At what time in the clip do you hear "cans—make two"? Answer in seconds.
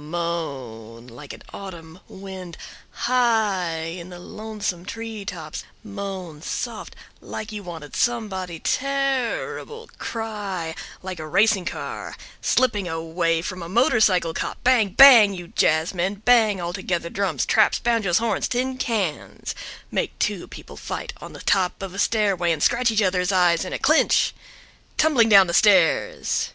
18.78-20.46